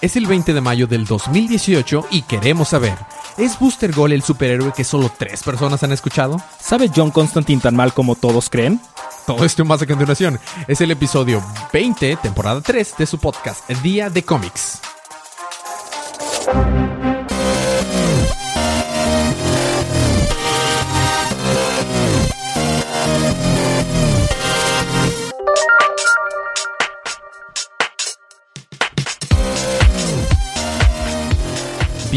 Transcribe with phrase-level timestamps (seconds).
[0.00, 2.96] Es el 20 de mayo del 2018 y queremos saber,
[3.36, 6.40] ¿es Booster Gold el superhéroe que solo tres personas han escuchado?
[6.60, 8.80] ¿Sabe John Constantine tan mal como todos creen?
[9.26, 10.38] Todo esto más a continuación.
[10.68, 11.42] Es el episodio
[11.72, 14.80] 20, temporada 3 de su podcast, Día de Cómics.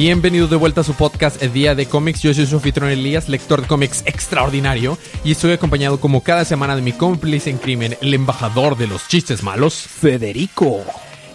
[0.01, 2.23] Bienvenido de vuelta a su podcast El Día de Cómics.
[2.23, 6.75] Yo soy su anfitrión Elías, lector de cómics extraordinario, y estoy acompañado como cada semana
[6.75, 10.81] de mi cómplice en crimen, el embajador de los chistes malos, Federico.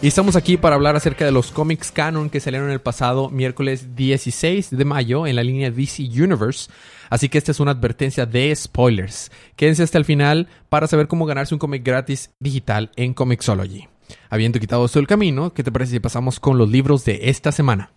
[0.02, 3.95] Y estamos aquí para hablar acerca de los cómics canon que salieron el pasado miércoles
[3.95, 6.69] 16 de mayo en la línea DC Universe.
[7.09, 9.30] Así que esta es una advertencia de spoilers.
[9.55, 13.87] Quédense hasta el final para saber cómo ganarse un cómic gratis digital en Comixology.
[14.28, 17.53] Habiendo quitado esto del camino, ¿qué te parece si pasamos con los libros de esta
[17.53, 17.92] semana?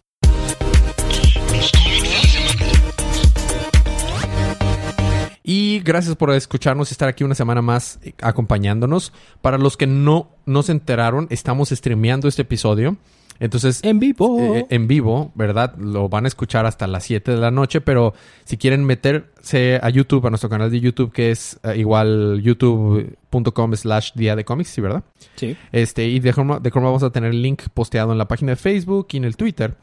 [5.52, 9.12] Y gracias por escucharnos y estar aquí una semana más eh, acompañándonos.
[9.42, 12.98] Para los que no, no se enteraron, estamos streameando este episodio.
[13.40, 14.38] Entonces, En vivo.
[14.40, 15.76] eh, en vivo, ¿verdad?
[15.80, 18.14] Lo van a escuchar hasta las 7 de la noche, pero
[18.46, 23.74] si quieren meterse a YouTube, a nuestro canal de YouTube, que es eh, igual youtube.com
[23.76, 25.04] slash día de cómics, ¿sí, verdad?
[25.34, 25.58] sí.
[25.72, 28.52] Este, y de forma, de forma vamos a tener el link posteado en la página
[28.52, 29.78] de Facebook y en el Twitter.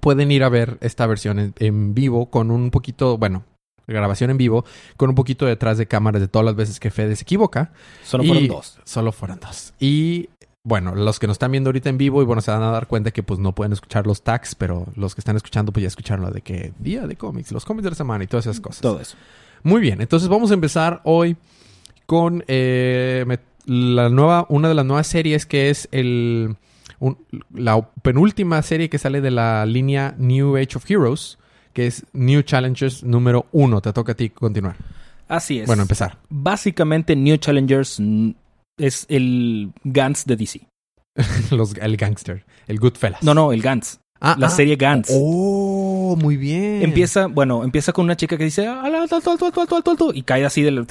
[0.00, 3.44] Pueden ir a ver esta versión en, en vivo con un poquito, bueno,
[3.92, 4.64] grabación en vivo,
[4.96, 7.72] con un poquito detrás de cámaras de todas las veces que Fede se equivoca.
[8.04, 8.78] Solo Y- fueron dos.
[8.84, 9.72] Solo fueron dos.
[9.78, 10.28] Y
[10.62, 12.86] bueno, los que nos están viendo ahorita en vivo y bueno, se van a dar
[12.86, 15.88] cuenta que pues no pueden escuchar los tags, pero los que están escuchando pues ya
[15.88, 18.60] escucharon lo de que día de cómics, los cómics de la semana y todas esas
[18.60, 18.82] cosas.
[18.82, 19.16] Todo eso.
[19.62, 21.36] Muy bien, entonces vamos a empezar hoy
[22.06, 23.24] con eh,
[23.66, 26.56] la nueva, una de las nuevas series que es el
[26.98, 27.16] un-
[27.54, 31.38] la penúltima serie que sale de la línea New Age of Heroes,
[31.72, 33.80] que es New Challengers número uno.
[33.80, 34.76] Te toca a ti continuar.
[35.28, 35.66] Así es.
[35.66, 36.18] Bueno, empezar.
[36.28, 38.00] Básicamente, New Challengers
[38.78, 40.60] es el Gantz de DC.
[41.50, 43.22] Los, el gangster, el Goodfellas.
[43.22, 43.98] No, no, el Gantz.
[44.20, 44.50] Ah, La ah.
[44.50, 45.10] serie Gantz.
[45.12, 46.82] Oh, muy bien.
[46.82, 49.90] Empieza, bueno, empieza con una chica que dice "Ah, alto, alto, alto, alto, alto, alto,
[49.90, 50.86] alto", y cae así del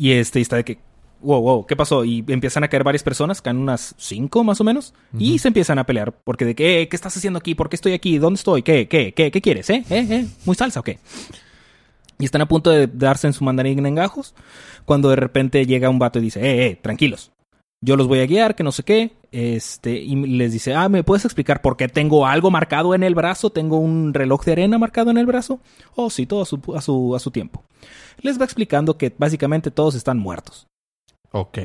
[0.00, 0.78] y este y está de que
[1.22, 2.04] wow, wow, ¿qué pasó?
[2.04, 5.78] Y empiezan a caer varias personas, caen unas cinco más o menos, y se empiezan
[5.78, 7.54] a pelear porque de que, "Eh, ¿qué estás haciendo aquí?
[7.54, 8.18] ¿Por qué estoy aquí?
[8.18, 8.62] ¿Dónde estoy?
[8.62, 9.68] ¿Qué, qué, qué, qué quieres?
[9.70, 9.84] ¿Eh?
[9.90, 10.06] ¿Eh?
[10.10, 10.26] ¿Eh?
[10.44, 10.98] ¿Muy salsa o qué?
[12.18, 14.34] Y están a punto de darse en su mandarín en gajos
[14.84, 17.32] cuando de repente llega un vato y dice, eh, eh, tranquilos.
[17.82, 19.12] Yo los voy a guiar, que no sé qué.
[19.32, 23.14] Este, y les dice, ah, ¿me puedes explicar por qué tengo algo marcado en el
[23.14, 23.48] brazo?
[23.48, 25.60] ¿Tengo un reloj de arena marcado en el brazo?
[25.94, 27.64] Oh, sí, todo a su, a su, a su tiempo.
[28.20, 30.66] Les va explicando que básicamente todos están muertos.
[31.32, 31.58] Ok.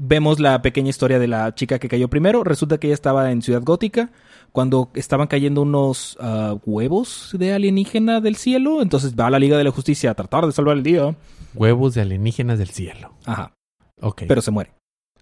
[0.00, 2.44] Vemos la pequeña historia de la chica que cayó primero.
[2.44, 4.10] Resulta que ella estaba en Ciudad Gótica
[4.52, 8.80] cuando estaban cayendo unos ah, huevos de alienígena del cielo.
[8.80, 11.16] Entonces va a la Liga de la Justicia a tratar de salvar el día.
[11.54, 13.12] Huevos de alienígenas del cielo.
[13.24, 13.52] Ajá,
[14.00, 14.22] Ok.
[14.28, 14.72] pero se muere.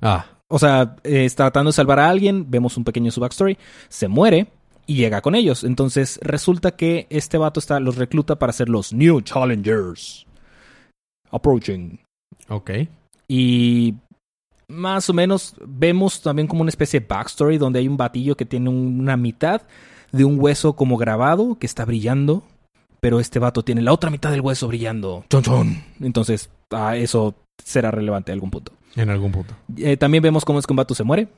[0.03, 3.56] ah, O sea, eh, está tratando de salvar a alguien, vemos un pequeño su backstory,
[3.88, 4.48] se muere
[4.86, 5.65] y llega con ellos.
[5.65, 10.26] Entonces resulta que este vato está, los recluta para ser los New Challengers.
[11.31, 11.98] Approaching.
[12.48, 12.70] ok.
[13.28, 13.94] Y
[14.69, 18.44] más o menos vemos también como una especie de backstory donde hay un batillo que
[18.44, 19.62] tiene un- una mitad
[20.12, 22.42] de un hueso como grabado que está brillando.
[23.00, 25.25] Pero este vato tiene la otra mitad del hueso brillando.
[25.28, 25.84] Chon, chon.
[26.00, 28.72] Entonces, ah, eso será relevante a algún punto.
[28.97, 29.54] En algún punto.
[29.76, 31.28] Eh, también vemos cómo es que un vato se muere.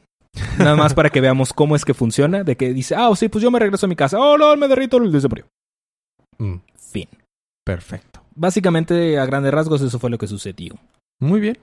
[0.59, 2.44] Nada más para que veamos cómo es que funciona.
[2.44, 4.19] De que dice, ah, sí, pues yo me regreso a mi casa.
[4.21, 5.03] Oh, no, me derrito.
[5.04, 5.47] Y se murió.
[6.38, 7.09] Mm, Fin.
[7.65, 8.21] perfecto.
[8.34, 10.75] Básicamente, a grandes rasgos, eso fue lo que sucedió.
[11.21, 11.59] Muy bien.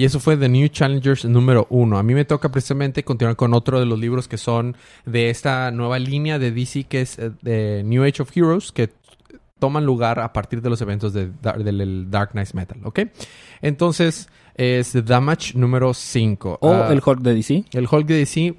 [0.00, 1.98] Y eso fue The New Challengers número uno.
[1.98, 4.74] A mí me toca precisamente continuar con otro de los libros que son
[5.04, 8.88] de esta nueva línea de DC que es eh, de New Age of Heroes, que
[9.58, 13.00] toman lugar a partir de los eventos de del Dark Knight Metal, ¿ok?
[13.60, 16.60] Entonces, es The Damage número 5.
[16.62, 17.66] O el Hulk de DC.
[17.72, 18.54] el Hulk de DC.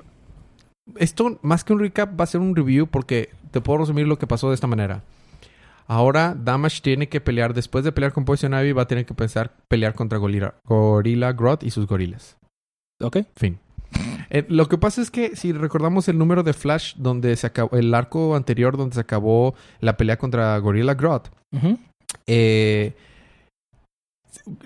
[0.98, 4.20] Esto, más que un recap, va a ser un review porque te puedo resumir lo
[4.20, 5.02] que pasó de esta manera.
[5.92, 9.14] Ahora Damage tiene que pelear, después de pelear con Poison Ivy, va a tener que
[9.14, 12.38] pensar pelear contra Gorilla, Gorilla Grodd y sus gorilas.
[13.02, 13.18] Ok.
[13.36, 13.60] Fin.
[14.30, 17.76] Eh, lo que pasa es que si recordamos el número de Flash donde se acabó,
[17.76, 21.24] el arco anterior donde se acabó la pelea contra Gorilla Grodd,
[22.26, 22.94] eh,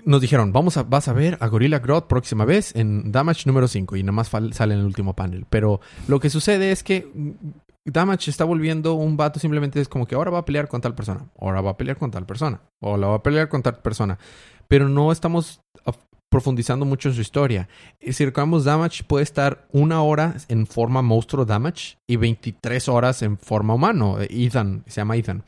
[0.04, 3.66] nos dijeron, vamos a, vas a ver a Gorilla Grodd próxima vez en Damage número
[3.66, 5.44] 5 y nada más sale en el último panel.
[5.50, 7.10] Pero lo que sucede es que
[7.86, 10.94] Damage está volviendo un vato simplemente es como que ahora va a pelear con tal
[10.94, 13.78] persona, ahora va a pelear con tal persona, o la va a pelear con tal
[13.78, 14.18] persona.
[14.68, 15.98] Pero no estamos of-
[16.28, 17.68] profundizando mucho en su historia.
[18.00, 23.38] Si recordamos, Damage puede estar una hora en forma monstruo Damage y 23 horas en
[23.38, 24.20] forma humano.
[24.20, 25.44] Eh, Ethan, se llama Ethan.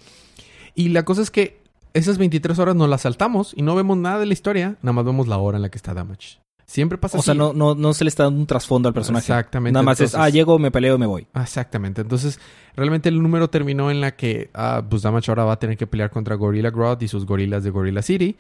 [0.76, 1.60] Y la cosa es que
[1.94, 5.04] esas 23 horas nos las saltamos y no vemos nada de la historia, nada más
[5.04, 6.38] vemos la hora en la que está Damage.
[6.70, 7.38] Siempre pasa O sea, así.
[7.38, 9.24] no, no, no se le está dando un trasfondo al personaje.
[9.32, 9.72] Exactamente.
[9.72, 11.26] Nada más es, ah, llego, me peleo y me voy.
[11.34, 12.02] Exactamente.
[12.02, 12.38] Entonces,
[12.76, 15.86] realmente el número terminó en la que ah, pues Damage ahora va a tener que
[15.86, 18.36] pelear contra Gorilla Grodd y sus gorilas de Gorilla City.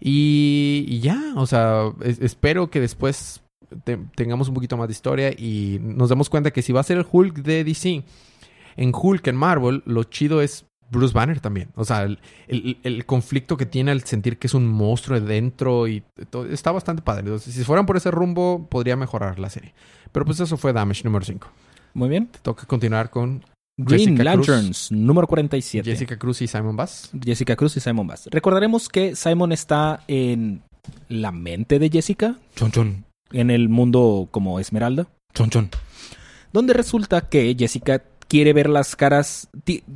[0.00, 3.42] Y, y ya, o sea, es- espero que después
[3.84, 6.84] te- tengamos un poquito más de historia y nos demos cuenta que si va a
[6.84, 8.04] ser el Hulk de DC,
[8.76, 11.70] en Hulk, en Marvel, lo chido es Bruce Banner también.
[11.74, 15.26] O sea, el, el- el conflicto que tiene al sentir que es un monstruo de
[15.26, 17.22] dentro y todo, está bastante padre.
[17.24, 19.74] Entonces, si fueran por ese rumbo, podría mejorar la serie.
[20.12, 21.48] Pero pues eso fue Damage número 5.
[21.94, 22.28] Muy bien.
[22.42, 23.42] Toca continuar con
[23.78, 24.48] Green Jessica Cruz.
[24.48, 25.90] Lanterns, número 47.
[25.90, 27.10] Jessica Cruz y Simon Bass.
[27.24, 28.28] Jessica Cruz y Simon Bass.
[28.30, 30.62] Recordaremos que Simon está en
[31.08, 32.36] la mente de Jessica.
[32.54, 33.04] Chon chon.
[33.32, 35.06] En el mundo como Esmeralda.
[35.34, 35.70] Chon chon.
[36.52, 38.02] Donde resulta que Jessica
[38.32, 39.50] quiere ver las caras.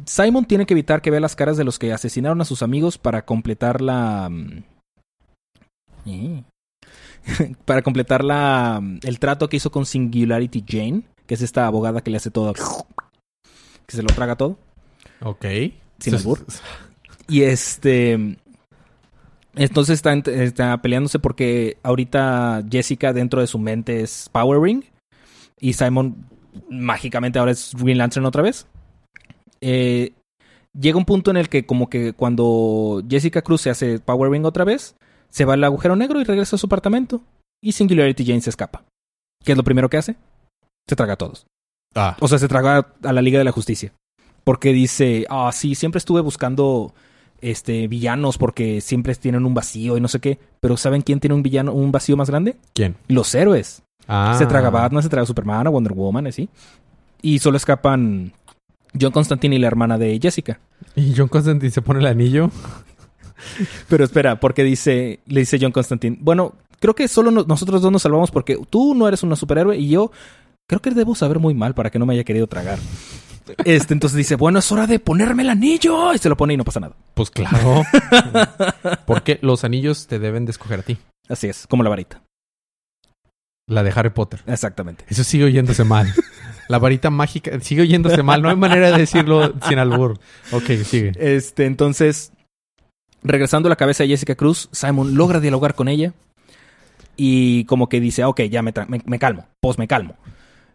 [0.04, 2.98] Simon tiene que evitar que vea las caras de los que asesinaron a sus amigos
[2.98, 4.28] para completar la.
[4.30, 4.62] mm,
[6.04, 6.44] eh.
[7.64, 12.02] para completar la, mm, el trato que hizo con Singularity Jane, que es esta abogada
[12.02, 12.52] que le hace todo.
[13.86, 14.58] que se lo traga todo.
[15.22, 15.46] Ok.
[15.98, 16.44] Sin albur.
[17.28, 18.36] Y este.
[19.54, 24.84] Entonces está, está peleándose porque ahorita Jessica dentro de su mente es Power Ring.
[25.58, 26.26] Y Simon
[26.68, 28.66] mágicamente ahora es Green Lantern otra vez.
[29.60, 30.12] Eh,
[30.78, 34.44] llega un punto en el que como que cuando Jessica Cruz se hace Power Ring
[34.44, 34.96] otra vez,
[35.30, 37.22] se va al agujero negro y regresa a su apartamento.
[37.62, 38.84] Y Singularity Jane se escapa.
[39.44, 40.16] ¿Qué es lo primero que hace?
[40.88, 41.46] Se traga a todos.
[41.94, 43.92] Ah, O sea, se traga a la Liga de la Justicia.
[44.44, 46.94] Porque dice, ah, sí, siempre estuve buscando
[47.40, 50.38] este villanos porque siempre tienen un vacío y no sé qué.
[50.60, 52.56] Pero ¿saben quién tiene un villano, un vacío más grande?
[52.74, 52.96] ¿quién?
[53.08, 53.82] Los héroes.
[54.08, 54.34] Ah.
[54.38, 56.48] Se traga Batman, se traga Superman, a Wonder Woman, así.
[57.22, 58.32] Y solo escapan
[58.98, 60.60] John Constantine y la hermana de Jessica.
[60.94, 62.50] Y John Constantine se pone el anillo.
[63.88, 67.92] Pero espera, porque dice, le dice John Constantine, bueno, creo que solo no- nosotros dos
[67.92, 70.10] nos salvamos porque tú no eres una superhéroe y yo
[70.66, 72.78] creo que debo saber muy mal para que no me haya querido tragar.
[73.64, 76.12] Este, entonces dice, bueno, es hora de ponerme el anillo.
[76.12, 76.96] Y se lo pone y no pasa nada.
[77.14, 77.84] Pues claro.
[79.06, 80.98] Porque los anillos te deben de escoger a ti.
[81.28, 82.22] Así es, como la varita.
[83.68, 84.40] La de Harry Potter.
[84.46, 85.04] Exactamente.
[85.08, 86.12] Eso sigue oyéndose mal.
[86.68, 88.42] La varita mágica sigue oyéndose mal.
[88.42, 90.18] No hay manera de decirlo sin albur.
[90.52, 91.12] Ok, sigue.
[91.16, 92.32] Este, entonces,
[93.22, 96.12] regresando a la cabeza de Jessica Cruz, Simon logra dialogar con ella.
[97.16, 100.16] Y como que dice, "Ah, ok, ya me, me, me calmo, pues me calmo.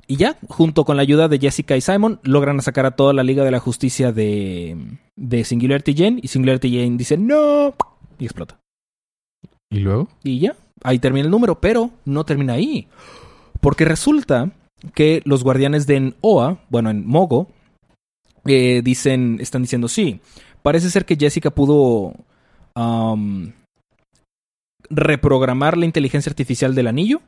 [0.07, 3.23] Y ya, junto con la ayuda de Jessica y Simon, logran sacar a toda la
[3.23, 4.77] Liga de la Justicia de,
[5.17, 6.19] de Singularity Jane.
[6.21, 7.73] Y Singularity Jane dice, no,
[8.17, 8.59] y explota.
[9.69, 10.09] ¿Y luego?
[10.23, 12.87] Y ya, ahí termina el número, pero no termina ahí.
[13.59, 14.51] Porque resulta
[14.93, 17.47] que los guardianes de Oa, bueno, en Mogo,
[18.45, 20.19] eh, dicen, están diciendo, sí,
[20.63, 22.13] parece ser que Jessica pudo
[22.73, 23.53] am,
[24.89, 27.21] reprogramar la inteligencia artificial del anillo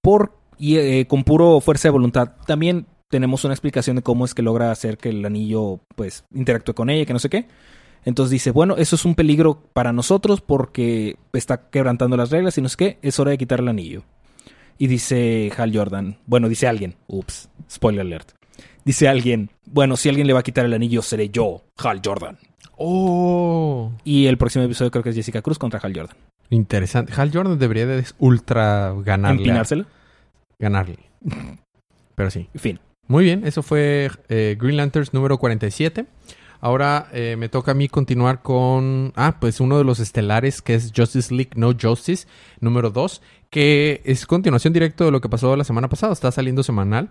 [0.00, 2.32] por, y, eh, con puro fuerza de voluntad.
[2.46, 6.74] También tenemos una explicación de cómo es que logra hacer que el anillo pues interactúe
[6.74, 7.46] con ella, que no sé qué.
[8.04, 12.62] Entonces dice, bueno, eso es un peligro para nosotros porque está quebrantando las reglas y
[12.62, 14.02] no sé qué, es hora de quitar el anillo.
[14.78, 18.32] Y dice Hal Jordan, bueno, dice alguien, ups, spoiler alert.
[18.84, 22.38] Dice alguien, bueno, si alguien le va a quitar el anillo seré yo, Hal Jordan.
[22.76, 23.92] Oh.
[24.02, 26.16] Y el próximo episodio creo que es Jessica Cruz contra Hal Jordan.
[26.50, 27.12] Interesante.
[27.16, 29.42] Hal Jordan debería de ultra ganarle.
[29.42, 29.86] Empinárselo.
[30.58, 30.98] Ganarle.
[32.16, 32.48] Pero sí.
[32.52, 32.80] En fin.
[33.06, 36.06] Muy bien, eso fue eh, Green Lanterns número 47.
[36.62, 40.76] Ahora eh, me toca a mí continuar con, ah, pues uno de los estelares que
[40.76, 42.28] es Justice League No Justice
[42.60, 46.62] número 2, que es continuación directo de lo que pasó la semana pasada, está saliendo
[46.62, 47.10] semanal.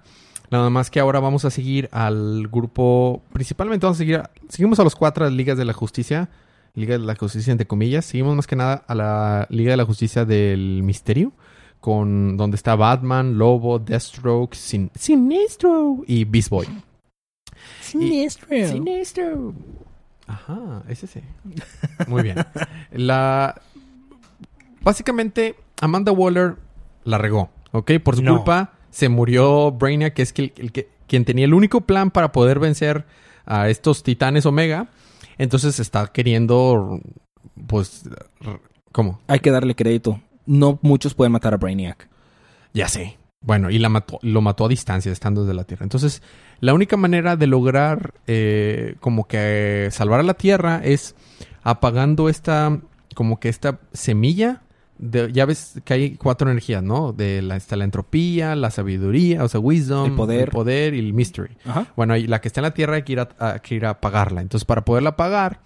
[0.51, 4.85] Nada más que ahora vamos a seguir al grupo, principalmente vamos a seguir, seguimos a
[4.85, 6.29] los cuatro ligas de la justicia,
[6.73, 9.83] Liga de la Justicia entre comillas, seguimos más que nada a la Liga de la
[9.83, 11.33] Justicia del Misterio,
[11.81, 16.67] con donde está Batman, Lobo, Deathstroke, Sin Sinestro y Beast Boy.
[17.81, 18.47] Sinestro.
[18.49, 19.53] Sinestro.
[20.27, 21.23] Ajá, es ese.
[22.07, 22.37] Muy bien.
[22.91, 23.59] La
[24.81, 26.55] básicamente Amanda Waller
[27.03, 27.91] la regó, ¿ok?
[28.03, 28.37] Por su No.
[28.37, 32.31] culpa se murió Brainiac, que es que- el que- quien tenía el único plan para
[32.31, 33.05] poder vencer
[33.45, 34.87] a estos titanes Omega.
[35.37, 36.99] Entonces está queriendo,
[37.67, 38.03] pues,
[38.91, 39.19] ¿cómo?
[39.27, 40.21] Hay que darle crédito.
[40.45, 42.07] No muchos pueden matar a Brainiac.
[42.73, 43.17] Ya sé.
[43.43, 45.83] Bueno, y la mató, lo mató a distancia, estando desde la Tierra.
[45.83, 46.21] Entonces,
[46.59, 51.15] la única manera de lograr eh, como que salvar a la Tierra es
[51.63, 52.79] apagando esta,
[53.15, 54.61] como que esta semilla
[54.99, 57.11] de- ya ves que hay cuatro energías, ¿no?
[57.13, 60.49] De la, está la entropía, la sabiduría, o sea, wisdom, El poder.
[60.51, 61.57] poder y el mystery.
[61.65, 61.87] Ajá.
[61.95, 63.85] Bueno, y la que está en la Tierra hay que ir a, hay que ir
[63.87, 64.41] a apagarla.
[64.41, 65.61] Entonces, para poderla apagar,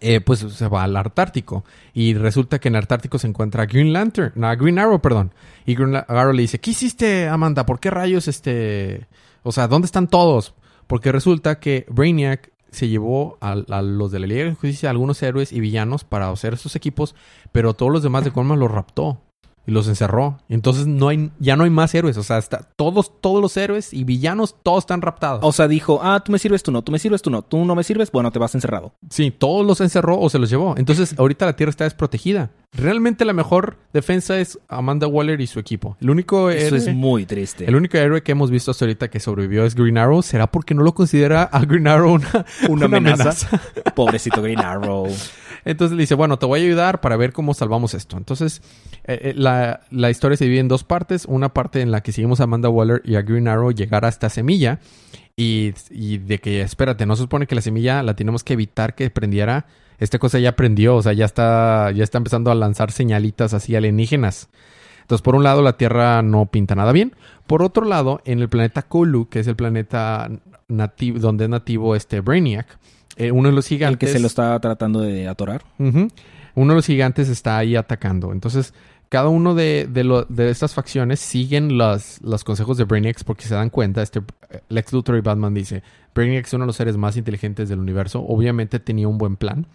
[0.00, 1.64] eh, pues se va al Antártico.
[1.92, 5.32] Y resulta que en el Antártico se encuentra Green Lantern, no, Green Arrow, perdón.
[5.66, 7.66] Y Green Arrow le dice, ¿qué hiciste, Amanda?
[7.66, 9.08] ¿Por qué rayos este...
[9.42, 10.54] O sea, ¿dónde están todos?
[10.86, 15.22] Porque resulta que Brainiac se llevó a, a los de la Liga de Justicia, algunos
[15.22, 17.14] héroes y villanos para hacer estos equipos,
[17.52, 19.20] pero todos los demás de Colma los raptó
[19.66, 20.38] y los encerró.
[20.48, 22.16] Entonces no hay, ya no hay más héroes.
[22.16, 25.40] O sea, está, todos, todos los héroes y villanos, todos están raptados.
[25.42, 27.64] O sea, dijo, ah, tú me sirves, tú no, tú me sirves, tú no, tú
[27.64, 28.92] no me sirves, bueno, te vas encerrado.
[29.10, 30.74] Sí, todos los encerró o se los llevó.
[30.76, 32.50] Entonces, ahorita la Tierra está desprotegida.
[32.72, 35.96] Realmente la mejor defensa es Amanda Waller y su equipo.
[36.00, 37.64] El único Eso héroe, es muy triste.
[37.66, 40.22] el único héroe que hemos visto hasta ahorita que sobrevivió es Green Arrow.
[40.22, 43.60] ¿Será porque no lo considera a Green Arrow una, Una amenaza.
[43.96, 45.08] Pobrecito Green Arrow.
[45.64, 48.16] Entonces le dice, bueno, te voy a ayudar para ver cómo salvamos esto.
[48.16, 48.62] Entonces,
[49.04, 51.26] eh, eh, la, la historia se divide en dos partes.
[51.26, 54.08] Una parte en la que seguimos a Amanda Waller y a Green Arrow llegar a
[54.08, 54.80] esta semilla.
[55.36, 58.94] Y, y de que, espérate, no se supone que la semilla la tenemos que evitar
[58.94, 59.66] que prendiera.
[59.98, 63.76] Esta cosa ya prendió, o sea, ya está, ya está empezando a lanzar señalitas así
[63.76, 64.48] alienígenas.
[65.02, 67.14] Entonces, por un lado, la Tierra no pinta nada bien.
[67.46, 70.30] Por otro lado, en el planeta Kolu, que es el planeta
[70.68, 72.78] nativo, donde es nativo este Brainiac,
[73.16, 74.08] eh, uno de los El gigantes...
[74.08, 75.62] que se lo está tratando de atorar.
[75.78, 78.32] Uno de los gigantes está ahí atacando.
[78.32, 78.74] Entonces,
[79.08, 83.44] cada uno de, de, lo- de estas facciones siguen las- los consejos de Brainiac porque
[83.44, 84.02] se dan cuenta.
[84.02, 85.82] Este eh, Lex Luthor y Batman dice,
[86.14, 88.20] Brainiac es uno de los seres más inteligentes del universo.
[88.26, 89.66] Obviamente tenía un buen plan.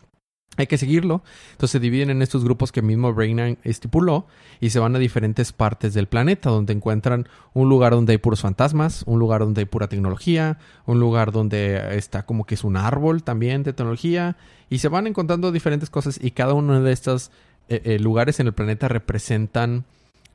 [0.57, 1.23] Hay que seguirlo.
[1.51, 4.25] Entonces se dividen en estos grupos que mismo Brainiac estipuló
[4.61, 8.41] y se van a diferentes partes del planeta donde encuentran un lugar donde hay puros
[8.41, 12.77] fantasmas, un lugar donde hay pura tecnología, un lugar donde está como que es un
[12.77, 14.37] árbol también de tecnología
[14.69, 17.31] y se van encontrando diferentes cosas y cada uno de estos
[17.67, 19.85] eh, eh, lugares en el planeta representan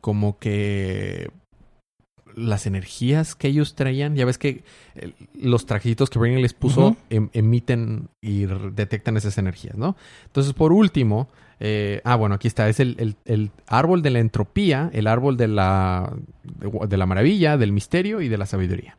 [0.02, 1.30] como que
[2.36, 4.14] las energías que ellos traían.
[4.16, 4.62] Ya ves que
[4.94, 9.96] eh, los trajecitos que Brainiac les puso em- emiten y detectan esas energías, ¿no?
[10.26, 11.28] Entonces, por último,
[11.60, 15.36] eh, ah, bueno, aquí está, es el, el- el árbol de la entropía, el árbol
[15.36, 18.96] de la, de, de la maravilla, del misterio y de la sabiduría.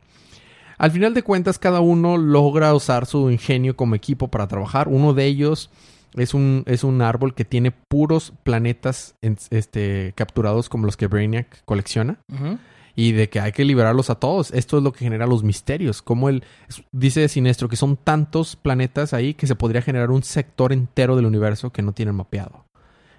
[0.78, 4.88] Al final de cuentas, cada uno logra usar su ingenio como equipo para trabajar.
[4.88, 5.70] Uno de ellos
[6.14, 11.06] es un, es un árbol que tiene puros planetas en- este, capturados como los que
[11.06, 12.18] Brainiac colecciona
[12.94, 14.50] y de que hay que liberarlos a todos.
[14.52, 16.02] Esto es lo que genera los misterios.
[16.02, 16.44] Como él
[16.92, 21.26] dice Sinestro que son tantos planetas ahí que se podría generar un sector entero del
[21.26, 22.64] universo que no tienen mapeado.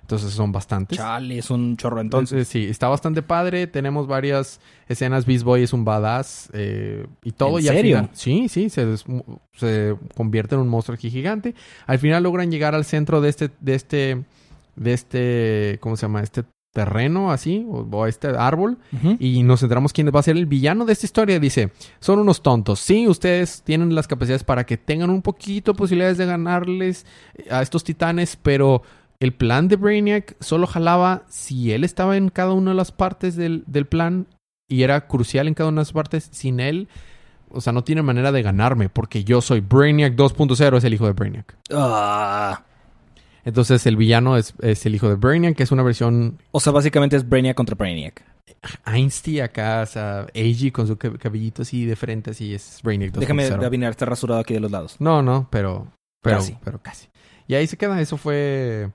[0.01, 0.97] Entonces son bastantes.
[0.97, 2.33] Chale, es un chorro entonces.
[2.33, 3.67] Entonces, sí, está bastante padre.
[3.67, 5.25] Tenemos varias escenas.
[5.25, 7.57] Beast Boy es un badass eh, y todo.
[7.57, 8.97] ¿En y al final- sí, sí, se,
[9.53, 11.55] se convierte en un monstruo aquí gigante.
[11.87, 14.23] Al final logran llegar al centro de este, de este,
[14.75, 16.21] de este, ¿cómo se llama?
[16.21, 18.79] Este terreno así, o, o este árbol.
[19.19, 21.39] Y nos centramos quién va a ser el villano de esta historia.
[21.39, 22.79] Dice, son unos tontos.
[22.79, 27.05] Sí, ustedes tienen las capacidades para que tengan un poquito de posibilidades de ganarles
[27.49, 28.81] a estos titanes, pero
[29.19, 33.35] el plan de Brainiac solo jalaba si él estaba en cada una de las partes
[33.35, 34.27] del, del plan
[34.67, 36.27] y era crucial en cada una de las partes.
[36.31, 36.89] Sin él,
[37.49, 41.05] o sea, no tiene manera de ganarme porque yo soy Brainiac 2.0, es el hijo
[41.05, 41.55] de Brainiac.
[41.71, 42.63] Ah.
[43.45, 46.71] Entonces el villano es, es el hijo de Brainiac, que es una versión O sea,
[46.71, 48.23] básicamente es Brainiac contra Brainiac.
[48.85, 53.11] Einstein acá, o sea, Eiji con su cab- cabellito así de frente, así es Brainiac
[53.13, 53.19] 2.0.
[53.19, 54.95] Déjame adivinar, está rasurado aquí de los lados.
[54.99, 55.87] No, no, pero,
[56.21, 56.57] pero, Casi.
[56.63, 57.07] pero casi.
[57.47, 58.91] Y ahí se queda, eso fue,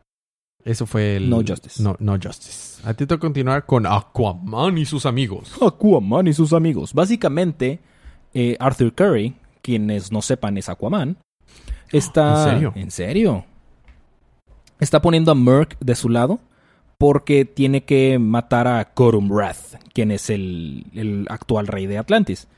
[0.64, 1.28] eso fue el...
[1.28, 1.82] No Justice.
[1.82, 2.80] No, no Justice.
[2.88, 5.52] A ti te continuar con Aquaman y sus amigos.
[5.60, 6.94] Aquaman y sus amigos.
[6.94, 7.80] Básicamente,
[8.32, 11.18] eh, Arthur Curry, quienes no sepan es Aquaman,
[11.90, 12.44] está...
[12.44, 12.72] ¿En serio?
[12.76, 13.44] ¿En serio?
[14.80, 16.38] Está poniendo a Merc de su lado
[16.98, 22.48] porque tiene que matar a Corum Wrath, quien es el, el actual rey de Atlantis.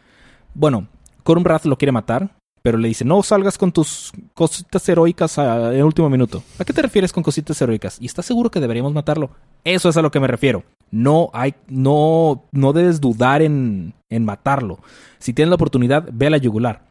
[0.55, 0.89] Bueno,
[1.23, 2.31] Corum Wrath lo quiere matar,
[2.63, 6.43] pero le dice, no salgas con tus cositas heroicas a- en último minuto.
[6.59, 7.99] ¿A qué te refieres con cositas heroicas?
[8.01, 9.31] ¿Y estás seguro que deberíamos matarlo?
[9.65, 10.65] Eso es a lo que me refiero.
[10.91, 14.79] No hay, no, no debes dudar en, en matarlo.
[15.19, 16.87] Si tienes la oportunidad, ve a la yugular.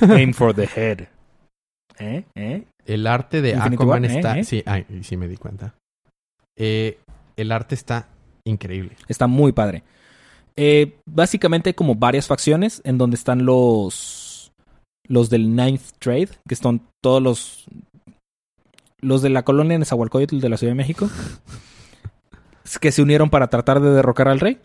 [0.00, 1.08] Aim for the head.
[1.98, 2.24] ¿Eh?
[2.34, 2.64] ¿Eh?
[2.86, 4.38] El arte de Infinity Aquaman War, está...
[4.38, 4.44] ¿eh?
[4.44, 5.74] Sí, ay, sí me di cuenta.
[6.56, 6.98] Eh,
[7.36, 8.08] el arte está
[8.44, 8.96] increíble.
[9.08, 9.82] Está muy padre.
[10.56, 14.52] Eh, básicamente hay como varias facciones en donde están los
[15.06, 17.66] los del Ninth Trade, que son todos los
[19.00, 21.10] los de la colonia Nezahualcóyotl de la Ciudad de México,
[22.80, 24.58] que se unieron para tratar de derrocar al rey.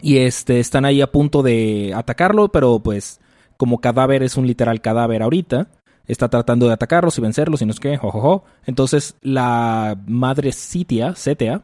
[0.00, 3.20] Y este están ahí a punto de atacarlo, pero pues
[3.56, 5.68] como cadáver es un literal cadáver ahorita,
[6.06, 8.44] está tratando de atacarlos y vencerlos y no sé qué, jojojo.
[8.66, 11.62] Entonces la madre Sitia, Cetea,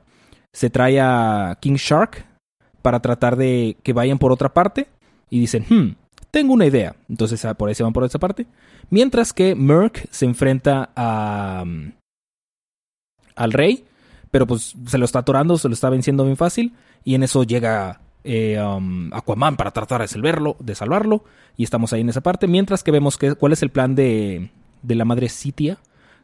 [0.52, 2.26] se trae a King Shark
[2.83, 4.88] para tratar de que vayan por otra parte
[5.30, 5.97] y dicen, hmm,
[6.30, 6.97] tengo una idea.
[7.09, 8.47] Entonces ah, por ahí se van por esa parte.
[8.90, 11.92] Mientras que Merc se enfrenta a, mm,
[13.37, 13.85] al rey,
[14.30, 17.45] pero pues se lo está atorando, se lo está venciendo bien fácil y en eso
[17.45, 21.25] llega eh, um, Aquaman para tratar de salvarlo, de salvarlo
[21.56, 22.46] y estamos ahí en esa parte.
[22.46, 24.50] Mientras que vemos que, cuál es el plan de,
[24.82, 25.78] de la madre Sitia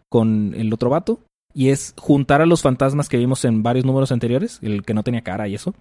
[0.08, 1.20] con el otro vato
[1.54, 5.02] y es juntar a los fantasmas que vimos en varios números anteriores, el que no
[5.02, 5.74] tenía cara y eso.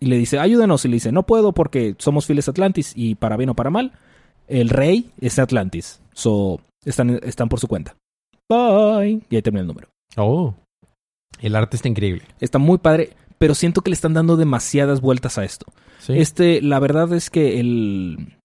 [0.00, 0.84] Y le dice, ayúdenos.
[0.84, 3.92] Y le dice, no puedo porque somos fieles Atlantis y para bien o para mal,
[4.48, 6.02] el rey es Atlantis.
[6.12, 7.94] So, están, están por su cuenta.
[8.48, 9.22] Bye.
[9.30, 9.88] Y ahí termina el número.
[10.16, 10.54] Oh.
[11.40, 12.24] El arte está increíble.
[12.40, 13.10] Está muy padre,
[13.40, 15.66] pero siento que le están dando demasiadas vueltas a esto.
[15.98, 16.12] Sí.
[16.16, 18.36] Este, la verdad es que el,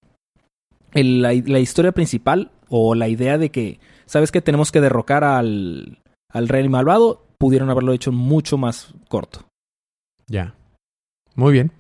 [0.93, 5.23] el- la, la historia principal o la idea de que, ¿sabes que Tenemos que derrocar
[5.23, 5.99] al,
[6.31, 9.45] al rey malvado, pudieron haberlo hecho mucho más corto.
[10.27, 10.55] Ya.
[11.35, 11.71] Muy bien.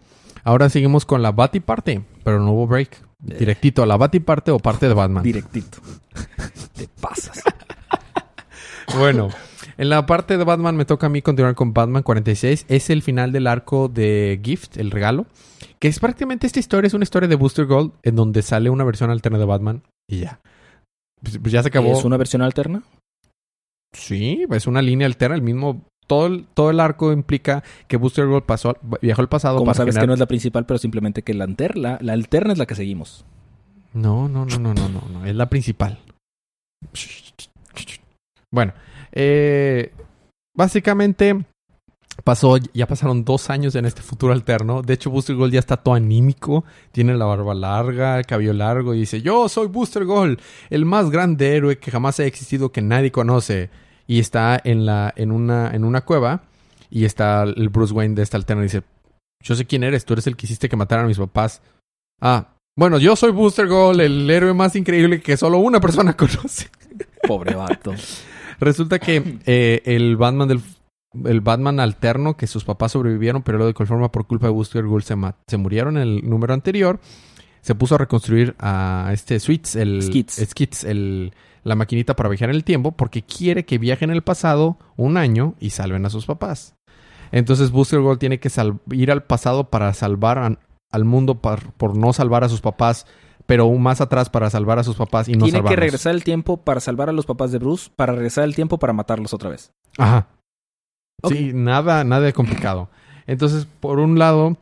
[0.43, 3.03] Ahora seguimos con la Bati parte, pero no hubo break.
[3.19, 5.23] Directito a la Bati parte o parte de Batman.
[5.23, 5.79] Directito.
[6.75, 7.41] Te pasas.
[8.99, 9.29] Bueno,
[9.77, 12.65] en la parte de Batman me toca a mí continuar con Batman 46.
[12.69, 15.25] Es el final del arco de Gift, el regalo.
[15.79, 18.83] Que es prácticamente esta historia, es una historia de Booster Gold en donde sale una
[18.83, 20.39] versión alterna de Batman y ya.
[21.21, 21.91] Pues, pues ya se acabó.
[21.91, 22.83] ¿Es una versión alterna?
[23.93, 25.81] Sí, es una línea alterna, el mismo.
[26.07, 29.77] Todo el, todo el arco implica que Booster Gold pasó, viajó al pasado Como para
[29.77, 32.67] sabes que no es la principal, pero simplemente que la alterna, la alterna es la
[32.67, 33.25] que seguimos.
[33.93, 35.97] No, no, no, no, no, no, no, es la principal.
[38.51, 38.73] Bueno,
[39.15, 39.93] eh,
[40.55, 41.45] básicamente
[42.23, 44.81] pasó, ya pasaron dos años en este futuro alterno.
[44.81, 48.93] De hecho, Booster Gold ya está todo anímico, tiene la barba larga, el cabello largo
[48.93, 52.81] y dice, yo soy Booster Gold, el más grande héroe que jamás haya existido que
[52.81, 53.69] nadie conoce.
[54.07, 56.43] Y está en, la, en, una, en una cueva
[56.91, 58.83] y está el Bruce Wayne de esta alterna y dice,
[59.43, 61.61] yo sé quién eres, tú eres el que hiciste que mataran a mis papás.
[62.21, 66.69] Ah, bueno, yo soy Booster Gold, el héroe más increíble que solo una persona conoce.
[67.27, 67.93] Pobre vato.
[68.59, 70.61] Resulta que eh, el Batman del
[71.23, 74.51] el Batman alterno que sus papás sobrevivieron, pero luego de cual forma por culpa de
[74.53, 75.15] Booster Gold se,
[75.47, 76.99] se murieron en el número anterior,
[77.61, 80.45] se puso a reconstruir a este Sweets, el Skits.
[80.49, 81.31] Skits, el,
[81.63, 85.15] la maquinita para viajar en el tiempo, porque quiere que viajen en el pasado un
[85.15, 86.75] año y salven a sus papás.
[87.31, 88.49] Entonces Booster Gold tiene que
[88.91, 90.59] ir al pasado para salvar a-
[90.91, 93.07] al mundo par- por no salvar a sus papás,
[93.45, 96.57] pero más atrás para salvar a sus papás y no Tiene que regresar el tiempo
[96.57, 99.71] para salvar a los papás de Bruce, para regresar el tiempo para matarlos otra vez.
[99.97, 100.27] Ajá.
[101.27, 102.89] Sí, nada, nada de complicado.
[103.27, 104.57] Entonces, por un lado,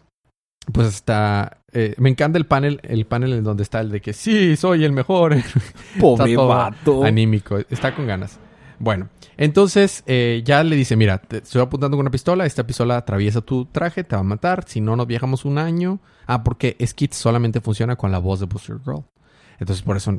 [0.71, 1.57] pues está.
[1.71, 4.85] eh, me encanta el panel, el panel en donde está el de que sí, soy
[4.85, 5.35] el mejor.
[5.99, 7.03] Pobre vato.
[7.03, 8.39] Anímico, está con ganas.
[8.79, 12.45] Bueno, entonces eh, ya le dice: Mira, te estoy apuntando con una pistola.
[12.45, 14.65] Esta pistola atraviesa tu traje, te va a matar.
[14.67, 15.99] Si no, nos viajamos un año.
[16.27, 19.03] Ah, porque Skid solamente funciona con la voz de Booster Girl.
[19.59, 20.11] Entonces, por eso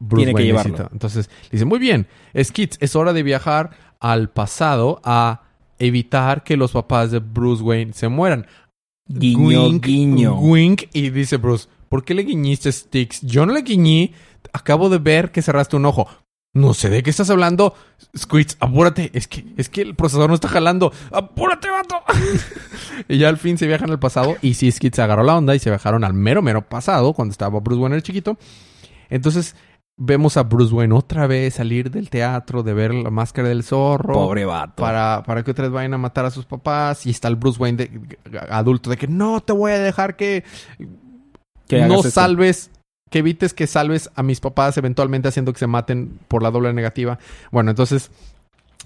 [0.00, 0.72] Bruce Tiene que Wayne llevarlo.
[0.72, 2.06] necesita- Entonces, le dice: Muy bien,
[2.42, 5.42] Skid, es hora de viajar al pasado a
[5.78, 8.46] evitar que los papás de Bruce Wayne se mueran.
[9.06, 10.38] Guiño, Wink, guiño.
[10.38, 10.82] Wink.
[10.92, 13.22] Y dice Bruce, ¿por qué le guiñiste Sticks?
[13.22, 14.12] Yo no le guiñí.
[14.52, 16.06] Acabo de ver que cerraste un ojo.
[16.58, 17.74] No sé de qué estás hablando.
[18.16, 19.10] Squidz, apúrate.
[19.14, 20.92] Es que, es que el procesador no está jalando.
[21.12, 21.96] ¡Apúrate, vato!
[23.08, 24.36] y ya al fin se viajan al pasado.
[24.42, 27.60] Y sí, Squidz agarró la onda y se viajaron al mero, mero pasado, cuando estaba
[27.60, 28.36] Bruce Wayne el chiquito.
[29.08, 29.54] Entonces,
[29.96, 34.14] vemos a Bruce Wayne otra vez salir del teatro, de ver la máscara del zorro
[34.14, 34.82] Pobre vato.
[34.82, 37.06] para, para que otras vayan a matar a sus papás.
[37.06, 40.44] Y está el Bruce Wayne de- adulto de que no te voy a dejar que,
[41.70, 42.70] no salves,
[43.10, 46.72] que evites que salves a mis papás eventualmente haciendo que se maten por la doble
[46.72, 47.18] negativa.
[47.50, 48.10] Bueno, entonces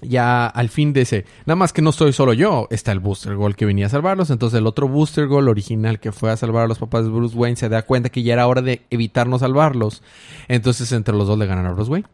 [0.01, 3.35] ya al fin de ese, nada más que no soy solo yo, está el Booster
[3.35, 4.29] Gold que venía a salvarlos.
[4.31, 7.37] Entonces el otro Booster Gold original que fue a salvar a los papás de Bruce
[7.37, 10.01] Wayne se da cuenta que ya era hora de evitar no salvarlos.
[10.47, 12.07] Entonces entre los dos le ganan a Bruce Wayne.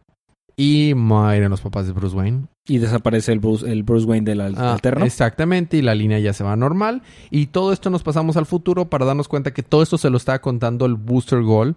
[0.56, 2.42] Y mueren los papás de Bruce Wayne.
[2.66, 5.06] Y desaparece el Bruce, el Bruce Wayne del al- Ah, alterno.
[5.06, 7.02] Exactamente, y la línea ya se va normal.
[7.30, 10.18] Y todo esto nos pasamos al futuro para darnos cuenta que todo esto se lo
[10.18, 11.76] está contando el Booster Goal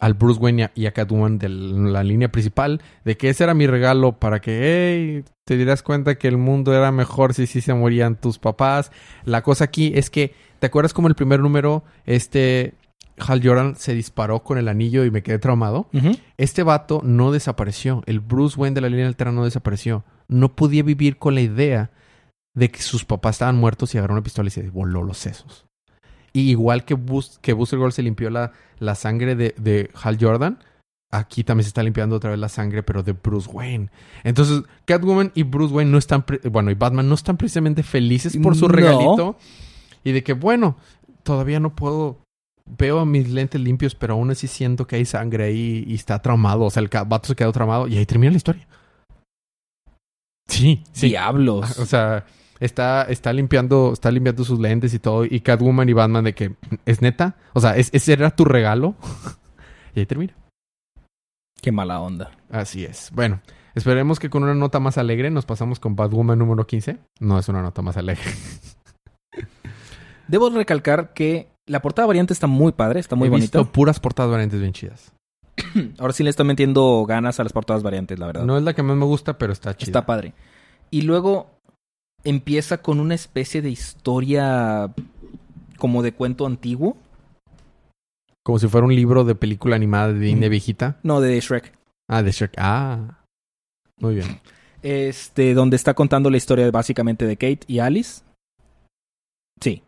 [0.00, 3.66] al Bruce Wayne y a- Catwoman de la línea principal, de que ese era mi
[3.66, 7.72] regalo para que, hey, te dirás cuenta que el mundo era mejor si sí se
[7.74, 8.90] morían tus papás.
[9.24, 12.74] La cosa aquí es que, ¿te acuerdas como el primer número, este
[13.18, 15.88] Hal Jordan se disparó con el anillo y me quedé traumado?
[16.36, 18.02] Este vato no desapareció.
[18.06, 20.04] El Bruce Wayne de la línea alterna no desapareció.
[20.28, 21.90] No podía vivir con la idea
[22.54, 25.65] de que sus papás estaban muertos y agarró una pistola y se voló los sesos.
[26.36, 30.18] Y igual que, Bus- que Booster Gold se limpió la, la sangre de, de Hal
[30.20, 30.58] Jordan,
[31.10, 33.88] aquí también se está limpiando otra vez la sangre, pero de Bruce Wayne.
[34.24, 38.36] Entonces, Catwoman y Bruce Wayne no están, pre- bueno, y Batman no están precisamente felices
[38.36, 38.74] por su No.
[38.74, 39.38] regalito.
[40.04, 40.76] Y de que, bueno,
[41.22, 42.18] todavía no puedo,
[42.66, 46.64] veo mis lentes limpios, pero aún así siento que hay sangre ahí y está traumado.
[46.64, 48.66] O sea, el vato se quedó traumado y ahí termina la historia.
[50.48, 51.08] Sí, sí.
[51.08, 51.78] Diablos.
[51.78, 52.24] O sea,
[52.60, 55.24] está, está limpiando, está limpiando sus lentes y todo.
[55.24, 57.36] Y Catwoman y Batman de que, ¿es neta?
[57.52, 58.94] O sea, ¿es- ¿ese era tu regalo?
[59.94, 60.34] y ahí termina.
[61.60, 62.30] Qué mala onda.
[62.50, 63.10] Así es.
[63.12, 63.40] Bueno,
[63.74, 66.98] esperemos que con una nota más alegre nos pasamos con Batwoman número 15.
[67.20, 68.24] No es una nota más alegre.
[70.28, 73.58] Debo recalcar que la portada variante está muy padre, está muy He bonita.
[73.58, 75.12] visto puras portadas variantes bien chidas.
[75.98, 78.44] Ahora sí le estoy metiendo ganas a las portadas variantes, la verdad.
[78.44, 79.88] No es la que más me gusta, pero está chida.
[79.88, 80.34] Está padre.
[80.90, 81.55] Y luego
[82.26, 84.92] empieza con una especie de historia
[85.78, 86.96] como de cuento antiguo.
[88.44, 90.50] Como si fuera un libro de película animada de Disney Mm.
[90.50, 90.98] viejita.
[91.02, 91.72] No, de Shrek.
[92.08, 92.54] Ah, de Shrek.
[92.58, 93.20] Ah.
[94.00, 94.40] Muy bien.
[94.82, 98.22] Este, donde está contando la historia básicamente de Kate y Alice.
[99.60, 99.82] Sí.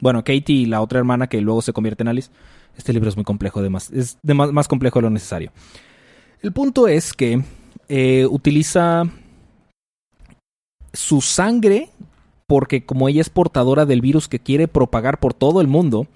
[0.00, 2.30] Bueno, Kate y la otra hermana que luego se convierte en Alice.
[2.74, 5.52] Este libro es muy complejo, de más, es de más, más complejo de lo necesario.
[6.40, 7.42] El punto es que
[7.90, 9.02] eh, utiliza
[10.92, 11.90] su sangre
[12.46, 16.08] porque como ella es portadora del virus que quiere propagar por todo el mundo,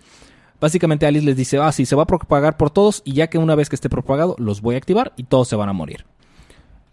[0.61, 3.39] básicamente Alice les dice, ah, sí, se va a propagar por todos y ya que
[3.39, 6.07] una vez que esté propagado, los voy a activar y todos se van a morir.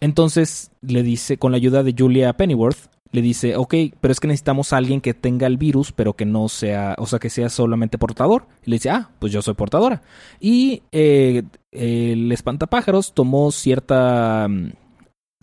[0.00, 4.26] Entonces le dice, con la ayuda de Julia Pennyworth, le dice, ok, pero es que
[4.26, 7.50] necesitamos a alguien que tenga el virus, pero que no sea, o sea, que sea
[7.50, 8.46] solamente portador.
[8.64, 10.02] Y le dice, ah, pues yo soy portadora.
[10.40, 14.72] Y eh, el espantapájaros tomó cierta, mm,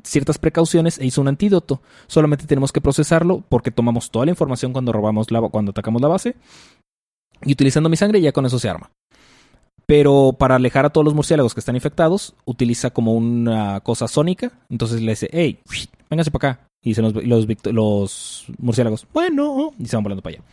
[0.04, 1.82] ciertas precauciones e hizo un antídoto.
[2.08, 6.08] Solamente tenemos que procesarlo porque tomamos toda la información cuando robamos la, cuando atacamos la
[6.08, 6.36] base.
[7.44, 8.92] Y utilizando mi sangre ya con eso se arma.
[9.86, 14.52] Pero para alejar a todos los murciélagos que están infectados, utiliza como una cosa sónica.
[14.70, 15.60] Entonces le dice, hey,
[16.10, 16.68] véngase para acá.
[16.84, 20.46] Y dicen los, los, los murciélagos, bueno, y se van volando para allá.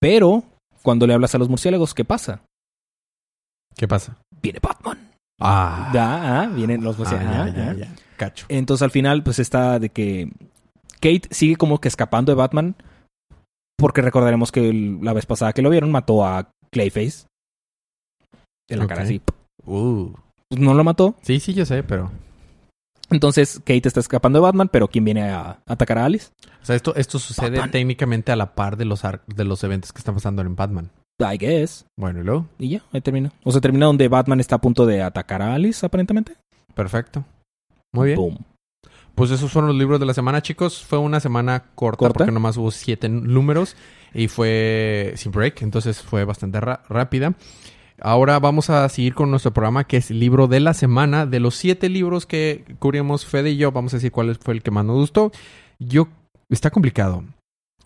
[0.00, 0.42] Pero
[0.82, 2.42] cuando le hablas a los murciélagos, ¿qué pasa?
[3.76, 4.16] ¿Qué pasa?
[4.40, 5.05] Viene Batman.
[5.40, 5.90] Ah.
[5.92, 7.74] Da, ah, vienen los Ah, ya, ah, ya, ah.
[7.74, 7.94] ya.
[8.16, 8.46] Cacho.
[8.48, 10.30] Entonces al final, pues está de que
[10.94, 12.74] Kate sigue como que escapando de Batman.
[13.78, 17.26] Porque recordaremos que el- la vez pasada que lo vieron mató a Clayface.
[18.68, 19.20] En la cara así.
[19.66, 20.12] Uh.
[20.48, 21.14] Pues no lo mató.
[21.22, 22.10] Sí, sí, yo sé, pero...
[23.10, 26.30] Entonces Kate está escapando de Batman, pero ¿quién viene a atacar a Alice?
[26.62, 27.70] O sea, esto, esto sucede Batman.
[27.70, 30.90] técnicamente a la par de los, de los eventos que están pasando en Batman.
[31.18, 31.86] I guess.
[31.98, 33.32] Bueno, y luego, Y ya, ahí termina.
[33.44, 36.34] O sea, termina donde Batman está a punto de atacar a Alice, aparentemente.
[36.74, 37.24] perfecto.
[37.94, 38.16] Muy bien.
[38.18, 38.38] Boom.
[39.14, 40.84] Pues esos fueron los libros de la semana, chicos.
[40.84, 42.18] Fue una semana corta, ¿Corta?
[42.18, 43.74] porque nomás hubo siete números
[44.12, 47.32] y fue sin break, entonces fue bastante rápida.
[47.98, 51.24] Ahora vamos a seguir con nuestro programa que es el libro de la semana.
[51.24, 54.62] De los siete libros que cubrimos Fede y yo, vamos a decir cuál fue el
[54.62, 55.32] que más nos gustó.
[55.78, 56.08] Yo,
[56.50, 57.24] está complicado.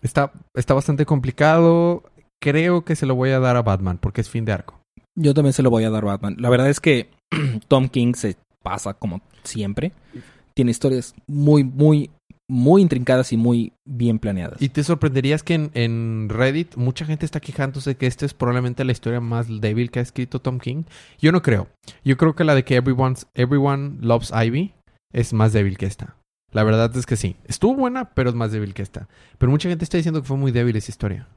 [0.01, 2.03] Está, está bastante complicado.
[2.41, 4.79] Creo que se lo voy a dar a Batman porque es fin de arco.
[5.15, 6.37] Yo también se lo voy a dar a Batman.
[6.39, 7.09] La verdad es que
[7.67, 9.91] Tom King se pasa como siempre.
[10.55, 12.09] Tiene historias muy, muy,
[12.49, 14.61] muy intrincadas y muy bien planeadas.
[14.61, 18.83] Y te sorprenderías que en, en Reddit mucha gente está quejándose que esta es probablemente
[18.85, 20.83] la historia más débil que ha escrito Tom King.
[21.19, 21.67] Yo no creo.
[22.03, 24.73] Yo creo que la de que Everyone's, Everyone Loves Ivy
[25.13, 26.15] es más débil que esta.
[26.51, 27.35] La verdad es que sí.
[27.45, 29.07] Estuvo buena, pero es más débil que esta.
[29.37, 31.27] Pero mucha gente está diciendo que fue muy débil esa historia.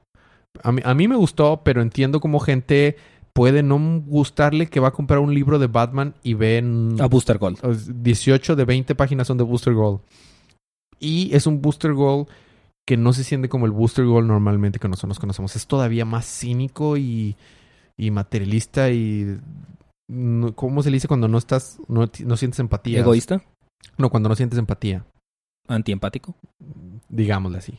[0.62, 2.96] A mí, a mí me gustó, pero entiendo cómo gente
[3.32, 7.38] puede no gustarle que va a comprar un libro de Batman y ven A Booster
[7.38, 7.58] Gold.
[8.02, 10.00] 18 de 20 páginas son de Booster Gold.
[11.00, 12.28] Y es un Booster Gold
[12.86, 15.56] que no se siente como el Booster Gold normalmente que nosotros conocemos.
[15.56, 17.34] Es todavía más cínico y,
[17.96, 19.38] y materialista y...
[20.08, 23.00] no- ¿Cómo se le dice cuando no estás, no, no sientes empatía?
[23.00, 23.42] Egoísta.
[23.98, 25.04] No, cuando no sientes empatía,
[25.68, 26.34] Antiempático.
[27.08, 27.78] digámosle así.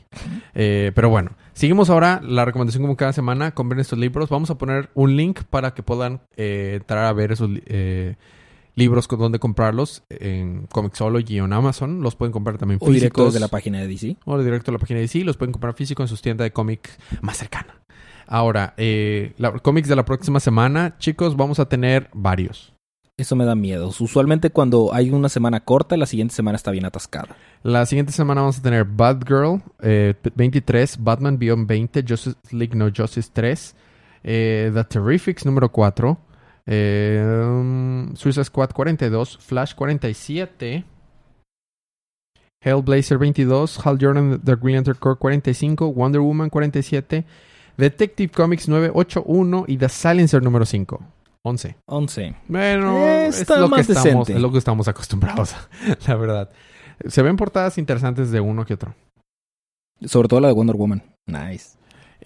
[0.53, 4.29] Eh, pero bueno, seguimos ahora la recomendación como cada semana, compren estos libros.
[4.29, 8.15] Vamos a poner un link para que puedan eh, entrar a ver esos eh,
[8.75, 12.01] libros con donde comprarlos en Comixology o en Amazon.
[12.01, 13.33] Los pueden comprar también O directo físicos.
[13.33, 14.17] desde la página de DC.
[14.25, 15.23] O directo a la página de DC.
[15.23, 16.89] Los pueden comprar físico en sus tiendas de cómic
[17.21, 17.81] más cercana.
[18.27, 22.74] Ahora, eh, la, cómics de la próxima semana, chicos, vamos a tener varios.
[23.17, 23.87] Eso me da miedo.
[23.97, 27.37] Usualmente cuando hay una semana corta, la siguiente semana está bien atascada.
[27.63, 32.89] La siguiente semana vamos a tener Batgirl eh, 23, Batman Beyond 20, Justice League No
[32.93, 33.75] Justice 3,
[34.21, 36.17] eh, The Terrifics número 4,
[36.65, 40.83] eh, um, Suicide Squad 42, Flash 47,
[42.59, 47.23] Hellblazer 22, Hal Jordan The Green Lantern Corps 45, Wonder Woman 47,
[47.77, 50.99] Detective Comics 981 y The Silencer número 5.
[51.45, 51.75] 11.
[51.85, 52.35] 11.
[52.47, 54.33] Bueno, Eh, es, lo que más estamos, decente.
[54.33, 55.55] es lo que estamos acostumbrados,
[56.07, 56.49] la verdad.
[57.07, 58.95] Se ven portadas interesantes de uno que otro.
[60.01, 61.03] Sobre todo la de Wonder Woman.
[61.27, 61.77] Nice.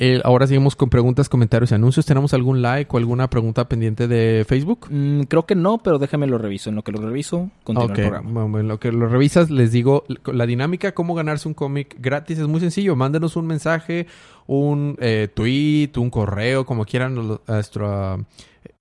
[0.01, 2.05] Eh, ahora seguimos con preguntas, comentarios y anuncios.
[2.05, 4.87] ¿Tenemos algún like o alguna pregunta pendiente de Facebook?
[4.89, 6.69] Mm, creo que no, pero déjame lo reviso.
[6.69, 8.43] En lo que lo reviso, continúa el programa.
[8.43, 12.39] bueno, en lo que lo revisas, les digo, la dinámica, cómo ganarse un cómic gratis
[12.39, 12.95] es muy sencillo.
[12.95, 14.07] Mándenos un mensaje,
[14.47, 18.17] un eh, tweet, un correo, como quieran, nuestro ah,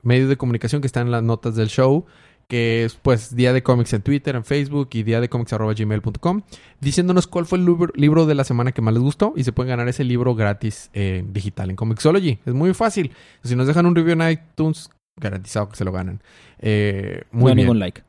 [0.02, 2.06] medio de comunicación que está en las notas del show,
[2.48, 6.42] que es pues Día de Cómics en Twitter, en Facebook y día de gmail.com,
[6.80, 9.68] diciéndonos cuál fue el libro, de la semana que más les gustó y se pueden
[9.68, 12.38] ganar ese libro gratis eh, digital en Comixology.
[12.46, 13.12] Es muy fácil.
[13.44, 16.22] Si nos dejan un review en iTunes, garantizado que se lo ganan.
[16.58, 17.66] Eh, muy no bien.
[17.66, 18.02] ningún like.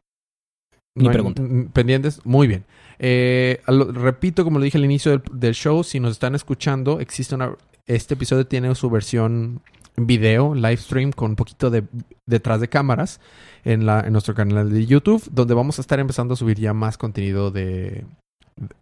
[0.95, 1.43] Ni No pregunta.
[1.73, 2.63] pendientes, muy bien.
[2.97, 6.99] Eh, lo- repito, como lo dije al inicio del, del show, si nos están escuchando,
[6.99, 7.51] existe una.
[7.85, 9.61] Este episodio tiene su versión
[10.05, 11.83] video, live stream, con un poquito de
[12.25, 13.19] detrás de cámaras
[13.63, 16.73] en, la, en nuestro canal de YouTube, donde vamos a estar empezando a subir ya
[16.73, 18.05] más contenido de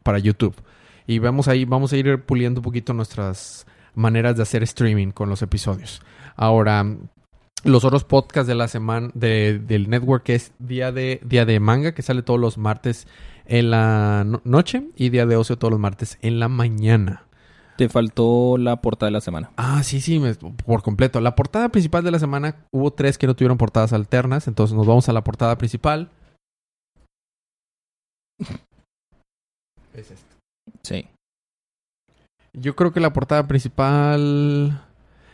[0.04, 0.56] para YouTube.
[1.06, 5.30] Y vamos ahí, vamos a ir puliendo un poquito nuestras maneras de hacer streaming con
[5.30, 6.02] los episodios.
[6.36, 6.86] Ahora,
[7.64, 11.94] los otros podcasts de la semana de- del network es día de día de manga
[11.94, 13.08] que sale todos los martes
[13.46, 17.24] en la no- noche y día de ocio todos los martes en la mañana.
[17.78, 19.52] Te faltó la portada de la semana.
[19.56, 21.22] Ah, sí, sí, me- por completo.
[21.22, 24.88] La portada principal de la semana hubo tres que no tuvieron portadas alternas, entonces nos
[24.88, 26.10] vamos a la portada principal.
[29.94, 30.36] Es esta.
[30.84, 31.08] Sí.
[32.54, 34.70] Yo creo que la portada principal.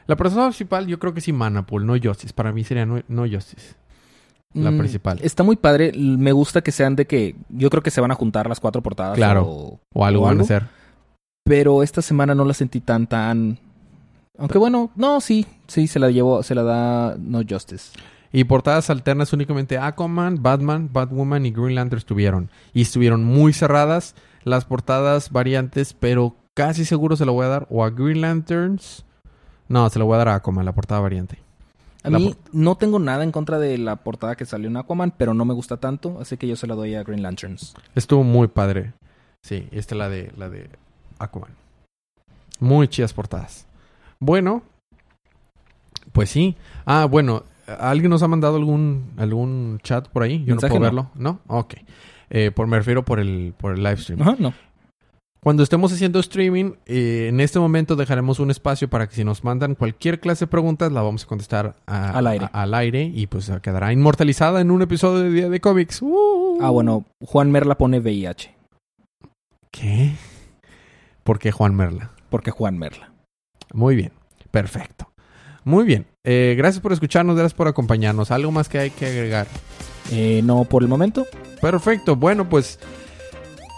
[0.07, 2.33] La portada principal, yo creo que sí, Manapool, no Justice.
[2.33, 3.75] Para mí sería no, no Justice.
[4.53, 5.19] La Mm, principal.
[5.23, 5.91] Está muy padre.
[5.95, 7.35] Me gusta que sean de que...
[7.49, 9.15] Yo creo que se van a juntar las cuatro portadas.
[9.15, 9.45] Claro.
[9.47, 10.45] o- O algo ¿O van a algo?
[11.43, 13.59] Pero esta semana no la sentí tan, tan...
[14.37, 15.45] Aunque bueno, no, sí.
[15.67, 17.91] Sí, se la llevó, se la da No Justice.
[18.31, 22.49] Y portadas alternas únicamente Aquaman, Batman, Batwoman y Green Lantern estuvieron.
[22.73, 27.67] Y estuvieron muy cerradas las portadas variantes, pero casi seguro se lo voy a dar
[27.69, 29.05] o a Green Lanterns.
[29.67, 31.37] No, se lo voy a dar a Aquaman, la portada variante.
[32.03, 35.13] A La mí no tengo nada en contra de la portada que salió en Aquaman,
[35.15, 37.75] pero no me gusta tanto, así que yo se la doy a Green Lanterns.
[37.95, 38.93] Estuvo muy padre.
[39.41, 40.69] Sí, esta es la de, la de
[41.23, 41.51] Aquaman.
[42.59, 43.65] Muy chidas portadas.
[44.19, 44.61] Bueno,
[46.11, 46.55] pues sí.
[46.85, 50.43] Ah, bueno, ¿alguien nos ha mandado algún, algún chat por ahí?
[50.45, 50.79] Yo no puedo no.
[50.81, 51.09] verlo.
[51.15, 51.39] ¿No?
[51.47, 51.75] Ok.
[52.29, 54.21] Eh, por, me refiero por el, por el live stream.
[54.21, 54.53] Ajá, no.
[55.41, 59.43] Cuando estemos haciendo streaming, eh, en este momento dejaremos un espacio para que si nos
[59.43, 62.45] mandan cualquier clase de preguntas, la vamos a contestar a- Al aire.
[62.53, 66.01] a- al aire y pues quedará inmortalizada en un episodio de Día de Cómics.
[66.01, 66.59] ¡Uh!
[66.61, 68.55] Ah, bueno, Juan Merla pone VIH,
[69.69, 70.13] ¿Qué?
[71.23, 72.11] ¿Por qué Juan Merla?
[72.29, 73.11] porque Juan Merla.
[73.73, 74.11] Muy bien,
[74.49, 75.11] perfecto.
[75.63, 78.31] Muy bien, Eh, gracias por escucharnos, gracias por acompañarnos.
[78.31, 79.45] ¿Algo más que hay que agregar?
[80.11, 81.25] Eh, no por el momento.
[81.61, 82.79] Perfecto, bueno pues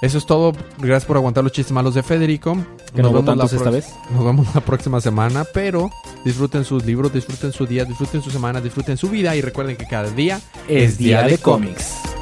[0.01, 0.53] eso es todo.
[0.77, 2.55] Gracias por aguantar los chistes malos de Federico.
[2.93, 3.93] Que no hubo vemos la esta vez.
[4.11, 5.89] Nos vemos la próxima semana, pero
[6.23, 9.85] disfruten sus libros, disfruten su día, disfruten su semana, disfruten su vida y recuerden que
[9.85, 12.14] cada día Es día de cómics.